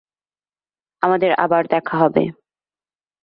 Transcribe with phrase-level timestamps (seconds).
[1.01, 2.23] আমাদের আবার দেখা হবে।